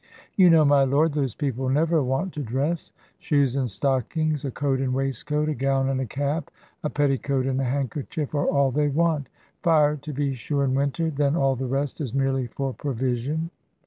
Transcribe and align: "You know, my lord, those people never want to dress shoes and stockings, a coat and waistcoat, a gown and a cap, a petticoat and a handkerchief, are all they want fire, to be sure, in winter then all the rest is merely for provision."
"You 0.35 0.49
know, 0.49 0.65
my 0.65 0.83
lord, 0.83 1.13
those 1.13 1.35
people 1.35 1.69
never 1.69 2.01
want 2.01 2.33
to 2.33 2.41
dress 2.41 2.91
shoes 3.19 3.55
and 3.55 3.69
stockings, 3.69 4.43
a 4.43 4.49
coat 4.49 4.79
and 4.79 4.95
waistcoat, 4.95 5.47
a 5.47 5.53
gown 5.53 5.89
and 5.89 6.01
a 6.01 6.07
cap, 6.07 6.49
a 6.83 6.89
petticoat 6.89 7.45
and 7.45 7.61
a 7.61 7.65
handkerchief, 7.65 8.33
are 8.33 8.47
all 8.47 8.71
they 8.71 8.87
want 8.87 9.29
fire, 9.61 9.95
to 9.97 10.11
be 10.11 10.33
sure, 10.33 10.63
in 10.63 10.73
winter 10.73 11.11
then 11.11 11.35
all 11.35 11.55
the 11.55 11.67
rest 11.67 12.01
is 12.01 12.15
merely 12.15 12.47
for 12.47 12.73
provision." 12.73 13.51